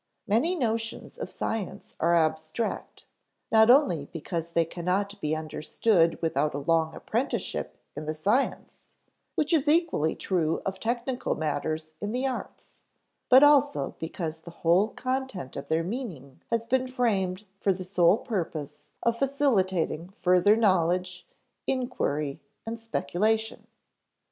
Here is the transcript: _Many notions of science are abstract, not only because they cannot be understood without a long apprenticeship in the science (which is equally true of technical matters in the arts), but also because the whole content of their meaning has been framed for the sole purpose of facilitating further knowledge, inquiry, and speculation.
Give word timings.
_Many 0.25 0.55
notions 0.55 1.19
of 1.19 1.29
science 1.29 1.93
are 1.99 2.15
abstract, 2.15 3.05
not 3.51 3.69
only 3.69 4.05
because 4.11 4.53
they 4.53 4.65
cannot 4.65 5.21
be 5.21 5.35
understood 5.35 6.19
without 6.23 6.55
a 6.55 6.57
long 6.57 6.95
apprenticeship 6.95 7.77
in 7.95 8.07
the 8.07 8.15
science 8.15 8.87
(which 9.35 9.53
is 9.53 9.67
equally 9.67 10.15
true 10.15 10.59
of 10.65 10.79
technical 10.79 11.35
matters 11.35 11.93
in 12.01 12.13
the 12.13 12.25
arts), 12.25 12.81
but 13.29 13.43
also 13.43 13.93
because 13.99 14.39
the 14.39 14.49
whole 14.65 14.87
content 14.87 15.55
of 15.55 15.67
their 15.67 15.83
meaning 15.83 16.41
has 16.49 16.65
been 16.65 16.87
framed 16.87 17.45
for 17.59 17.71
the 17.71 17.83
sole 17.83 18.17
purpose 18.17 18.89
of 19.03 19.19
facilitating 19.19 20.15
further 20.19 20.55
knowledge, 20.55 21.27
inquiry, 21.67 22.41
and 22.65 22.79
speculation. 22.79 23.67